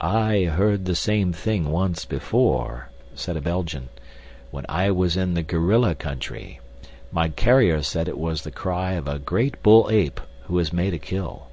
"I 0.00 0.44
heard 0.44 0.86
the 0.86 0.94
same 0.94 1.34
thing 1.34 1.70
once 1.70 2.06
before," 2.06 2.88
said 3.14 3.36
a 3.36 3.42
Belgian, 3.42 3.90
"when 4.50 4.64
I 4.66 4.90
was 4.90 5.14
in 5.14 5.34
the 5.34 5.42
gorilla 5.42 5.94
country. 5.94 6.58
My 7.12 7.28
carriers 7.28 7.86
said 7.86 8.08
it 8.08 8.16
was 8.16 8.44
the 8.44 8.50
cry 8.50 8.92
of 8.92 9.06
a 9.06 9.18
great 9.18 9.62
bull 9.62 9.90
ape 9.90 10.22
who 10.44 10.56
has 10.56 10.72
made 10.72 10.94
a 10.94 10.98
kill." 10.98 11.48